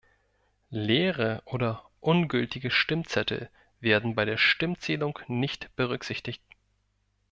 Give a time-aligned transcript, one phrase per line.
[0.71, 3.51] Leere oder ungültige Stimmzettel
[3.81, 6.41] werden bei der Stimmzählung nicht berücksichtigt.